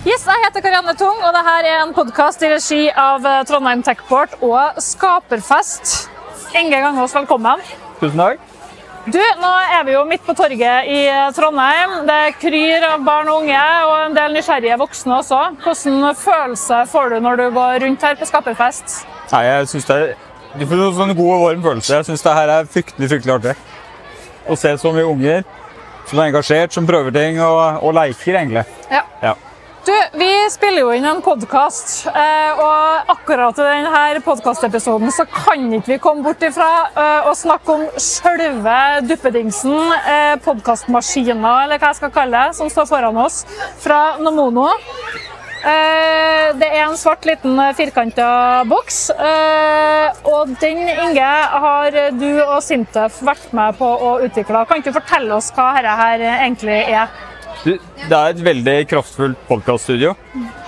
[0.00, 3.82] Yes, jeg heter Karianne Tung, og dette er en podkast i regi av eh, Trondheim
[3.84, 6.06] Techport og Skaperfest.
[6.56, 7.60] Inge Gangås, velkommen.
[7.98, 8.46] Tusen takk.
[9.12, 11.98] Du, Nå er vi jo midt på torget i eh, Trondheim.
[12.08, 15.42] Det kryr av barn og unge, og en del nysgjerrige voksne også.
[15.66, 19.02] Hvilken følelse får du når du går rundt her på Skaperfest?
[19.34, 20.16] Nei, jeg synes det er
[20.56, 21.98] Du får en sånn god og varm følelse.
[22.00, 23.54] Jeg syns det her er fryktelig fryktelig artig.
[24.48, 25.44] Å se så mye unger
[26.08, 28.64] som er engasjert, som prøver ting og, og leker, egentlig.
[28.88, 29.04] Ja.
[29.20, 29.36] Ja.
[29.84, 35.94] Du, Vi spiller jo inn en podkast, og akkurat i denne podkastepisoden så kan ikke
[35.94, 38.76] vi komme bort ifra eh, å snakke om sjølve
[39.08, 43.42] duppedingsen, eh, podkastmaskina, eller hva jeg skal kalle det, som står foran oss,
[43.80, 44.68] fra Nomono.
[45.64, 48.28] Eh, Det er en svart, liten firkanta
[48.68, 51.32] boks, eh, og den, Inge,
[51.64, 54.66] har du og Sintef vært med på å utvikle.
[54.68, 57.29] Kan ikke du fortelle oss hva dette her egentlig er?
[57.64, 60.14] Det er et veldig kraftfullt podkaststudio.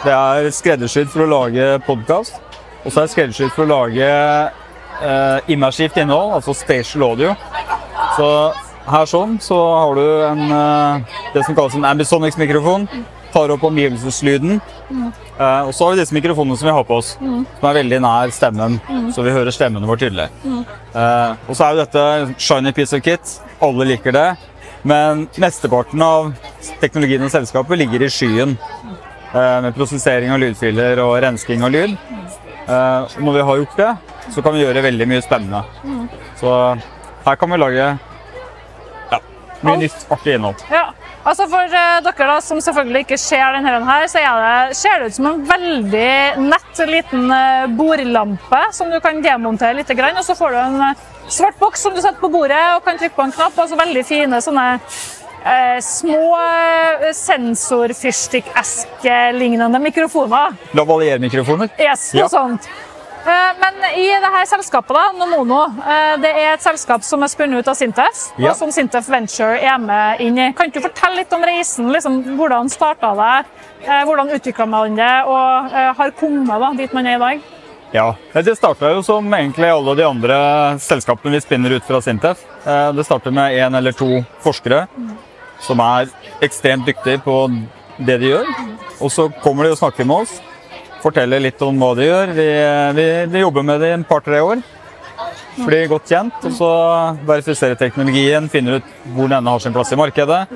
[0.03, 2.37] Det er skreddersydd for å lage podkast.
[2.83, 7.33] Og så er det skreddersydd for å lage eh, immersivt innhold, altså spatial audio.
[8.19, 8.29] Så
[8.93, 12.85] her sånn så har du en, eh, det som kalles en ambisonics-mikrofon.
[13.33, 14.59] Tar opp omgivelseslyden.
[14.93, 18.03] Eh, og så har vi disse mikrofonene som vi har på oss, som er veldig
[18.05, 18.81] nær stemmen.
[19.15, 20.29] Så vi hører stemmen vår tydelig.
[20.45, 23.39] Eh, og så er jo dette shiny piece of kit.
[23.65, 24.31] Alle liker det.
[24.83, 26.33] Men mesteparten av
[26.83, 28.57] teknologien og selskapet ligger i skyen.
[29.35, 31.97] eh, Med prosessering av lydfiler og rensking av lyd.
[32.67, 33.93] Eh, og Når vi har gjort det,
[34.31, 35.63] så kan vi gjøre veldig mye spennende.
[36.41, 36.51] Så
[37.25, 37.87] her kan vi lage
[39.13, 39.21] ja,
[39.63, 40.67] mye nytt, artig innhold.
[40.71, 40.89] Ja,
[41.25, 45.07] altså For eh, dere da, som selvfølgelig ikke ser denne her, så det, ser det
[45.13, 47.31] ut som en veldig nett liten
[47.79, 49.91] bordlampe som du kan demontere litt.
[49.91, 50.95] Og så får du en
[51.29, 53.59] svart boks som du setter på bordet og kan trykke på en knapp.
[53.59, 54.81] Altså veldig fine sånne
[55.45, 60.53] eh, små eh, sensorfyrstikkeske-lignende mikrofoner.
[60.77, 61.69] Lavalier-mikrofoner.
[61.79, 62.29] Yes, noe Ja.
[62.29, 62.69] sånt.
[63.25, 67.59] Eh, Men i dette selskapet, da, Nomono, eh, det er et selskap som er spunnet
[67.59, 68.51] ut av Sintef, Ja.
[68.51, 70.53] og som Sintef Venture er med inn i.
[70.53, 71.93] Kan du fortelle litt om reisen?
[71.93, 73.45] Liksom, hvordan starta det?
[73.89, 77.41] Eh, Hvordan utvikla man det, og har kommet da, dit man er i dag?
[77.93, 80.37] Ja, Det starta jo som egentlig alle de andre
[80.81, 82.41] selskapene vi spinner ut fra Sintef.
[82.67, 84.87] Eh, Det starter med én eller to forskere
[85.61, 86.09] som er
[86.41, 87.37] ekstremt dyktige på
[87.99, 88.47] det de gjør.
[89.01, 90.41] Og så kommer de og snakker med oss,
[91.03, 92.33] forteller litt om hva de gjør.
[92.35, 92.49] Vi,
[92.97, 94.63] vi, vi jobber med det i et par-tre år.
[95.67, 96.71] Blir godt kjent, og så
[97.29, 100.47] verifiserer teknologien, finner ut hvor denne har sin plass i markedet.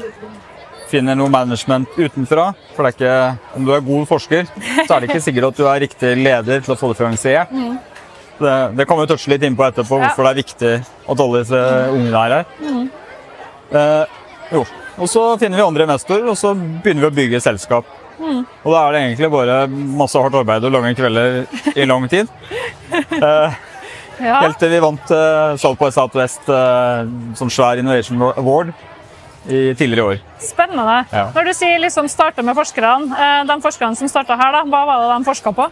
[0.86, 2.52] Finner noe management utenfra.
[2.76, 3.14] For det er ikke,
[3.58, 4.46] om du er god forsker,
[4.86, 7.52] så er det ikke sikkert at du er riktig leder til å få det finansiert.
[8.36, 10.06] Det, det kan vi touche litt innpå etterpå, Ja.
[10.10, 10.72] hvorfor det er viktig
[11.08, 11.60] at alle disse
[11.96, 12.88] ungene er her.
[13.72, 14.16] Eh,
[14.52, 14.64] jo.
[14.96, 17.88] Og så finner vi andre investorer, og så begynner vi å bygge selskap.
[18.16, 21.42] Og da er det egentlig bare masse hardt arbeid og lange kvelder
[21.76, 22.30] i lang tid.
[22.92, 23.56] Eh,
[24.16, 24.38] Ja.
[24.40, 27.04] Helt til vi vant uh, South by Southwest, uh,
[27.36, 28.70] sånn svær Innovation Award,
[29.48, 30.22] i tidligere år.
[30.42, 31.04] Spennende.
[31.12, 31.28] Ja.
[31.34, 34.82] Når du sier liksom starte med forskerne, eh, de forskerne som starta her, da, hva
[34.86, 35.68] var det de forska på?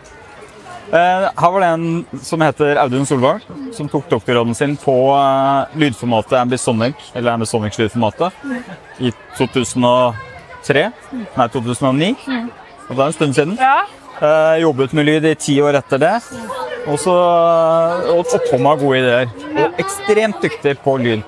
[0.93, 3.41] Eh, her var det en som heter Audun Solvang,
[3.73, 8.33] som tok doktorgraden sin på eh, lydformatet Ambisonic, eller Ambisonic-lydformatet,
[9.01, 10.91] i 2003.
[11.37, 12.15] Nei, 2009.
[12.89, 13.59] Og det er en stund siden.
[13.59, 13.85] Ja.
[14.61, 16.13] Jobbet med lyd i ti år etter det.
[16.87, 17.15] Og så
[18.13, 19.33] og kom gode ideer.
[19.57, 21.25] Og ekstremt dyktig på lyd.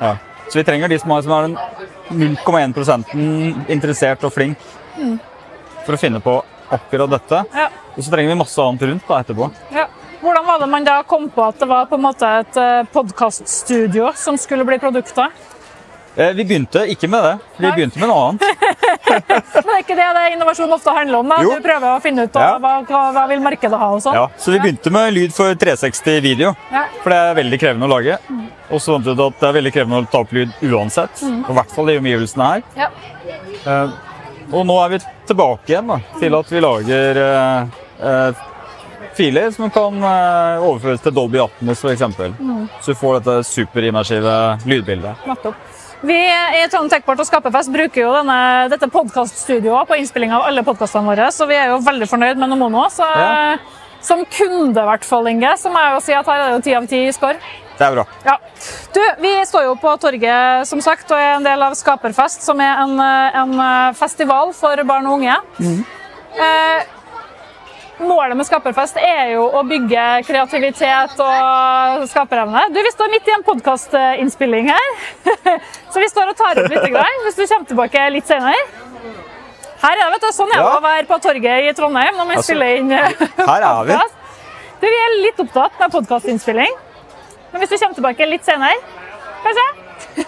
[0.00, 0.14] Ja.
[0.54, 3.08] Så vi trenger de som er, som er den 0,1%
[3.74, 4.60] interessert og flink
[5.82, 6.36] for å finne på
[6.70, 7.40] akkurat dette.
[7.58, 7.64] Ja.
[7.96, 9.48] Og så trenger vi masse annet rundt da, etterpå.
[9.74, 9.88] Ja.
[10.22, 12.60] Hvordan var det man da kom på at det var på en måte et
[12.94, 15.42] podkaststudio som skulle bli produktet?
[16.14, 17.34] Eh, vi begynte ikke med det.
[17.58, 18.44] Vi begynte med noe annet.
[19.10, 21.32] Men det er ikke det det innovasjon ofte handler om?
[21.34, 21.40] da?
[21.42, 21.56] Jo.
[21.58, 22.58] Du prøver å finne ut da, Ja.
[22.62, 24.14] hva, hva, hva vil markedet ha og sånn?
[24.14, 26.54] Ja, så vi begynte med lyd for 360 video.
[26.70, 26.84] Ja.
[27.02, 28.20] For det er veldig krevende å lage.
[28.74, 31.22] Og så fant vi ut at det er veldig krevende å ta opp lyd uansett.
[31.22, 31.44] Mm.
[31.46, 32.64] I hvert fall i omgivelsene her.
[32.78, 32.88] Ja.
[33.64, 33.94] Eh,
[34.52, 34.98] og nå er vi
[35.28, 37.78] tilbake igjen da, til at vi lager eh,
[38.10, 38.42] eh,
[39.16, 42.02] filer som kan eh, overføres til Dolby Atmos f.eks.
[42.40, 42.66] Mm.
[42.82, 44.34] Så du får dette superimmersive
[44.68, 45.24] lydbildet.
[45.30, 45.62] Nettopp.
[46.04, 48.36] Vi i Trondheim Techport og Skaperfest bruker jo denne,
[48.68, 52.52] dette podkaststudioet på innspilling av alle podkastene våre, så vi er jo veldig fornøyd med
[52.52, 52.82] Nomono.
[52.92, 53.56] Så Ja.
[54.04, 56.58] som kunde, i hvert fall, Inge, så må jeg jo si at her er det
[56.58, 57.38] jo ti av ti score.
[57.78, 58.04] Det er bra.
[58.24, 58.36] Ja.
[58.94, 62.60] Du, vi står jo på torget som sagt, og er en del av Skaperfest, som
[62.62, 65.34] er en, eh, en festival for barn og unge.
[66.38, 66.84] Eh,
[68.04, 72.64] målet med Skaperfest er jo å bygge kreativitet og skaperevne.
[72.74, 74.88] Du, Vi står midt i en podkastinnspilling her,
[75.94, 76.88] så vi står og tar opp litt.
[76.94, 78.54] Grann, hvis du kommer tilbake litt senere.
[79.84, 80.76] Her er det, vet du, sånn er det Ja.
[80.78, 83.38] å være på torget i Trondheim når man Altså, spiller inn podkast.
[83.42, 83.96] er vi.
[83.98, 84.14] podcast.
[84.80, 86.74] Vi er litt opptatt med podkastinnspilling.
[87.54, 88.74] Men hvis du kommer tilbake litt senere,
[89.44, 89.64] kanskje?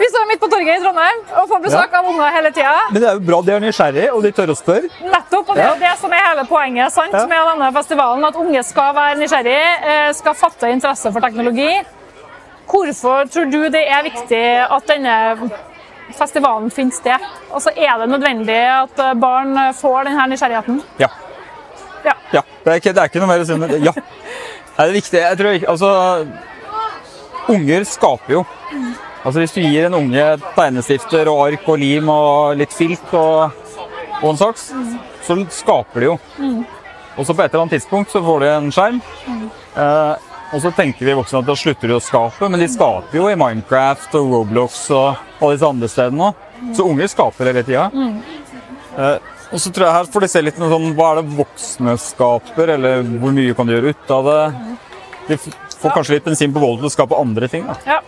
[0.00, 2.72] vi står midt på torget i Trondheim og får besøk av unger hele tida.
[2.94, 4.88] Men det er jo bra de er nysgjerrige, og de tør å spørre.
[5.04, 5.74] Nettopp, og det er Ja.
[5.82, 7.26] det som er hele poenget sant, Ja.
[7.26, 8.24] med denne festivalen.
[8.24, 11.82] At unge skal være nysgjerrige, eh, skal fatte interesse for teknologi.
[12.66, 15.50] Hvorfor tror du det er viktig at denne
[16.16, 17.20] festivalen finner sted?
[17.52, 20.82] Altså, er det nødvendig at eh, barn får denne nysgjerrigheten?
[20.98, 21.08] Ja.
[22.04, 22.12] Ja.
[22.32, 22.40] ja.
[22.64, 23.80] Det, er ikke, det er ikke noe mer å si enn det.
[23.84, 23.92] Ja.
[24.76, 25.20] Det er viktig.
[25.22, 25.90] Jeg tror ikke Altså,
[27.48, 28.44] unger skaper jo.
[29.24, 30.24] Altså, hvis du gir en unge
[30.54, 33.56] tegnestifter og ark og lim og litt filt og,
[34.22, 34.68] og en saks,
[35.26, 36.16] så skaper de jo.
[37.16, 39.00] Og så på et eller annet tidspunkt så får de en skjerm.
[39.76, 43.18] Eh, og så tenker vi voksne at da slutter de å skape, men de skaper
[43.18, 46.44] jo i Minecraft og Roblox og alle disse andre stedene òg.
[46.76, 47.88] Så unger skaper hele tida.
[48.96, 49.16] Eh,
[49.52, 51.96] og så tror jeg her får de se litt noe sånn, hva er det voksne
[52.02, 54.40] skaper, eller hvor mye kan de gjøre ut av det.
[55.28, 57.66] De får kanskje litt bensin på bollen til å skape andre ting.
[57.66, 57.76] da.
[57.86, 58.00] Ja.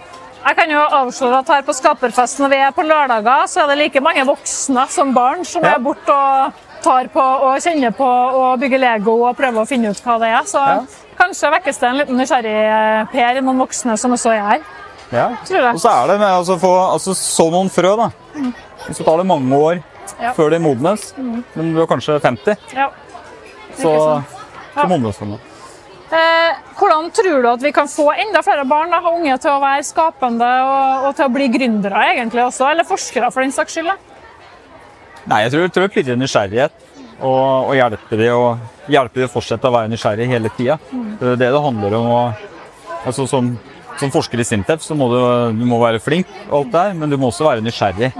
[0.48, 3.66] Jeg kan jo avsløre at her på Skaperfest når vi er på lørdager, så er
[3.72, 5.74] det like mange voksne som barn som Ja.
[5.74, 6.52] er borte og
[6.82, 10.28] tar på og kjenner på og bygger Lego og prøver å finne ut hva det
[10.28, 10.42] er.
[10.46, 10.80] Så Ja.
[11.18, 14.60] kanskje vekkes det en liten nysgjerrig Per i noen voksne som også er her.
[15.12, 15.28] Ja.
[15.44, 15.74] Tror jeg.
[15.74, 18.10] Og så er det med altså, få altså, så noen frø, da.
[18.88, 19.82] Og så tar det mange år
[20.20, 20.32] Ja.
[20.36, 21.12] før de modnes.
[21.18, 22.88] Men du er kanskje 50, Ja.
[23.78, 23.92] så,
[24.74, 25.38] så modnes de.
[26.08, 29.52] Eh, hvordan tror du at vi kan få enda flere barn da, og unge til
[29.52, 33.52] å være skapende og, og til å bli gründere egentlig også, eller forskere for den
[33.52, 33.92] saks skyld?
[35.28, 36.84] Nei, jeg tror, tror det blir nysgjerrighet.
[37.18, 38.42] Og, og hjelpe de å
[38.88, 40.78] hjelpe de å fortsette å være nysgjerrige hele tida.
[41.18, 42.06] Det er det det handler om.
[42.14, 42.46] Og,
[43.04, 43.50] altså, som,
[43.98, 45.18] som forsker i Sintef så må du,
[45.58, 48.12] du må være flink, og alt der, men du må også være nysgjerrig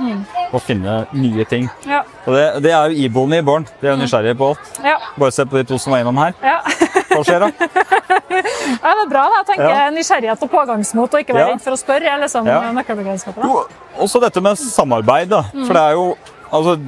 [0.53, 1.69] og finne nye ting.
[1.87, 2.03] Ja.
[2.27, 3.67] Og det, det er jo iboende i barn.
[3.81, 4.79] De er jo nysgjerrige på alt.
[4.85, 4.97] Ja.
[5.19, 6.37] Bare se på de to som var innom her.
[6.43, 6.59] Ja.
[7.13, 7.51] Hva skjer da?
[7.59, 9.25] ja, det er bra.
[9.25, 9.41] da.
[9.41, 9.91] Jeg tenker Ja.
[9.95, 12.09] Nysgjerrighet og pågangsmot, og ikke være redd for å spørre.
[12.09, 12.61] er liksom Ja.
[12.73, 13.37] nøkkelbegrepet.
[13.37, 13.49] da.
[13.49, 13.65] Jo,
[14.05, 15.43] også dette med samarbeid, da.
[15.53, 16.17] For det er jo
[16.53, 16.79] altså,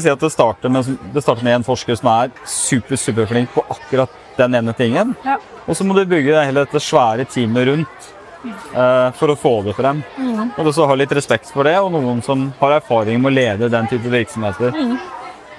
[0.00, 3.64] si at det starter, med, det starter med en forsker som er super, superflink på
[3.70, 5.14] akkurat den ene tingen.
[5.24, 5.36] Ja.
[5.68, 8.13] Og så må du bygge hele dette svære teamet rundt
[9.18, 10.02] for å få det frem.
[10.58, 13.72] Og så ha litt respekt for det, og noen som har erfaring med å lede
[13.72, 14.74] den type virksomheter.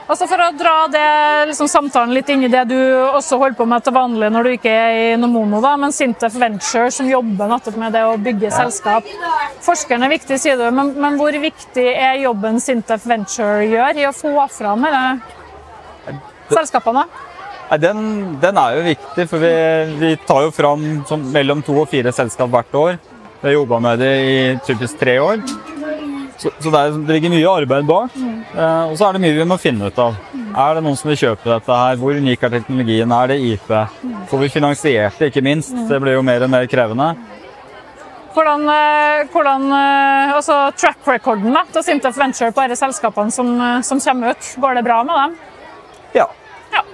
[0.05, 1.05] Altså For å dra det,
[1.49, 4.51] liksom, samtalen litt inn i det du også holder på med til vanlig når du
[4.53, 8.51] ikke er i Nomono, da, men Sintef Venture som jobber nettopp med det å bygge
[8.53, 9.07] selskap.
[9.65, 14.05] Forskeren er viktig, sier du, men, men hvor viktig er jobben Sintef Venture gjør i
[14.05, 16.19] å få fram disse
[16.53, 17.07] selskapene?
[17.81, 17.99] Den,
[18.41, 19.53] den er jo viktig, for vi,
[19.99, 22.97] vi tar jo fram som, mellom to og fire selskap hvert år.
[23.41, 24.35] Vi har jobba med det i
[24.65, 25.41] typisk tre år.
[26.37, 28.15] Så, så det, er, det ligger mye arbeid bak.
[28.17, 30.17] Eh, og så er det mye vi må finne ut av.
[30.55, 31.95] Er det noen som vil kjøpe dette her?
[32.01, 33.15] Hvor unik er teknologien?
[33.15, 33.71] Er det IP?
[34.31, 35.75] Får vi finansiert det, ikke minst?
[35.89, 37.13] Det blir jo mer og mer krevende.
[38.35, 43.53] Hvordan, eh, hvordan eh, altså track recorden da, til Sintef Venture på disse selskapene som,
[43.63, 45.37] eh, som kommer ut, går det bra med dem?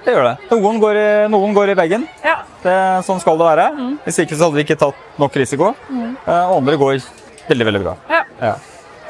[0.06, 0.36] Det gjør det.
[0.52, 2.08] Noen går i, noen går i veggen.
[2.26, 2.40] Ja.
[2.64, 2.76] Det,
[3.06, 3.66] sånn skal det være.
[4.06, 5.74] Hvis ikke så hadde vi ikke tatt nok risiko.
[5.92, 7.00] Eh, og andre går
[7.50, 7.96] veldig, veldig bra.
[8.10, 8.24] ja.
[8.42, 8.56] Ja.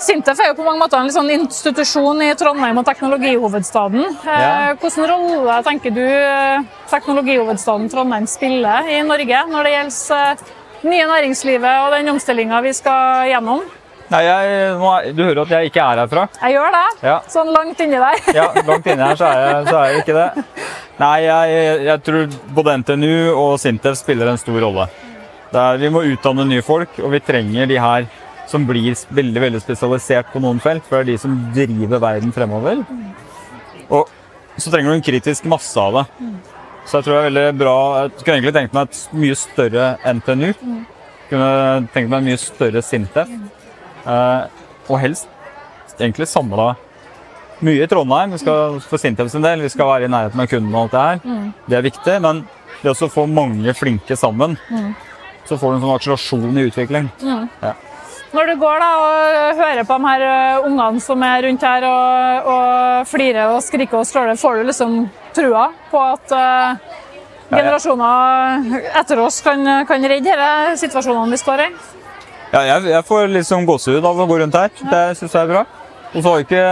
[0.02, 4.02] Sintef er jo på mange måter en sånn institusjon i Trondheim og teknologihovedstaden.
[4.26, 4.74] Eh, Ja.
[4.82, 10.50] Hvilken rolle tenker du eh, teknologihovedstaden Trondheim spiller i Norge når det gjelder eh,
[10.90, 13.62] nye næringslivet og den omstillinga vi skal gjennom?
[14.12, 16.26] Nei, jeg, Du hører at jeg ikke er herfra.
[16.42, 17.18] Jeg gjør det, Ja.
[17.32, 18.24] sånn langt inni der.
[18.40, 20.46] Ja, langt inni her så er jeg, så er jeg ikke det.
[21.02, 24.90] Nei, jeg, jeg tror både NTNU og Sintef spiller en stor rolle.
[25.52, 28.06] Det er, vi må utdanne nye folk, og vi trenger de her
[28.52, 32.34] som blir veldig veldig spesialisert på noen felt, for det er de som driver verden
[32.36, 32.82] fremover.
[33.92, 34.10] Og
[34.60, 36.06] så trenger du en kritisk masse av det.
[36.84, 39.86] Så jeg tror det er veldig bra Jeg kunne egentlig tenkt meg et mye større
[40.18, 40.48] NTNU.
[41.30, 41.52] Kunne
[41.94, 43.30] tenkt meg en mye større Sintef.
[44.06, 45.30] Eh, og helst
[46.00, 46.72] egentlig samla
[47.62, 48.34] mye i Trondheim.
[48.34, 50.96] Vi skal for Sintef sin del, vi skal være i nærheten av kunden og alt
[50.96, 51.54] det her.
[51.68, 52.44] Det er viktig, men
[52.82, 54.58] det også å få mange flinke sammen,
[55.46, 57.12] så får du en sånn akselerasjon i utvikling.
[57.22, 57.76] Ja.
[58.32, 61.84] Når du går da og hører på de her eh, ungene som er rundt her
[61.84, 64.94] og, og flirer og skriker og stråler, får du liksom
[65.36, 66.94] trua på at uh,
[67.52, 71.68] generasjoner etter oss kan, kan redde disse situasjonene vi står i?
[72.52, 74.70] Ja, jeg, jeg får liksom gåsehud av å gå rundt her.
[74.92, 75.66] Det syns jeg er bra.
[76.12, 76.64] Og så har ikke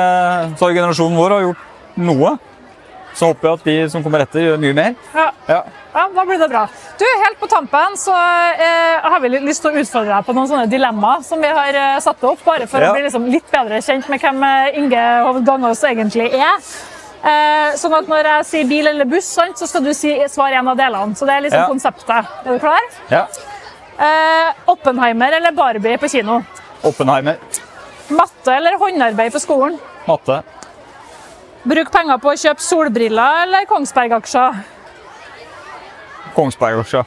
[0.60, 1.68] så har generasjonen vår har gjort
[2.04, 2.34] noe.
[3.16, 4.98] Så håper jeg at de som kommer etter, gjør mye mer.
[5.16, 5.30] Ja.
[5.50, 5.62] Ja.
[5.96, 6.66] Ja, da blir det bra.
[7.00, 10.48] Du, Helt på tampen så eh, har vi lyst til å utfordre deg på noen
[10.52, 12.92] sånne dilemmaer som vi har eh, satt opp, bare for Ja.
[12.92, 16.62] å bli liksom litt bedre kjent med hvem eh, Inge Hovd Gangås egentlig er.
[17.20, 20.60] Eh, sånn at Når jeg sier bil eller buss, sant, så skal du si, svare
[20.62, 21.16] en av delene.
[21.20, 21.68] Så Det er liksom Ja.
[21.74, 22.30] konseptet.
[22.46, 22.92] Er du klar?
[23.10, 23.26] ja.
[24.00, 26.40] Eh, Oppenheimer eller Barbie på kino?
[26.88, 27.38] Oppenheimer.
[28.10, 29.76] Matte eller håndarbeid på skolen?
[30.08, 30.40] Matte.
[31.68, 34.62] Bruk penger på å kjøpe solbriller eller Kongsberg-aksjer?
[36.38, 37.04] Kongsberg-aksjer.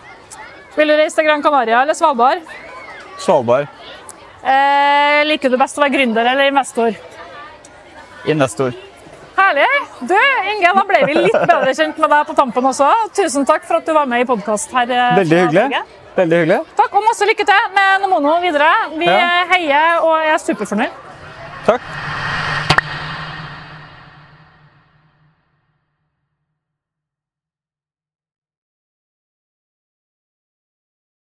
[0.76, 2.44] Vil du reise til Gran Canaria eller Svalbard?
[3.20, 3.72] Svalbard.
[4.42, 6.92] Eh, liker du best å være gründer eller investor?
[8.28, 8.76] Investor.
[9.42, 9.70] Herlig!
[10.06, 10.14] Du,
[10.52, 12.88] Inge, da ble vi litt bedre kjent med deg på tampen også.
[13.16, 14.90] Tusen takk for at du var med i podkast her.
[14.90, 15.82] eh, Veldig hyggelig.
[16.16, 16.58] Veldig hyggelig.
[16.78, 18.70] Takk, og masse lykke til med Nomono videre.
[19.00, 19.44] Vi Ja.
[19.50, 20.90] heier og er superfornøyd.
[21.66, 21.80] Takk.